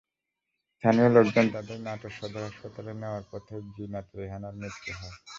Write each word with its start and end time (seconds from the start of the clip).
স্থানীয় 0.73 1.09
লোকজন 1.09 1.45
তাঁদের 1.55 1.79
নাটোর 1.81 2.13
সদর 2.17 2.43
হাসপাতালে 2.47 2.91
নেওয়ার 2.93 3.23
পথেই 3.31 3.63
জিনাত 3.75 4.07
রেহানার 4.15 4.53
মৃত্যু 4.61 4.91
হয়। 4.99 5.15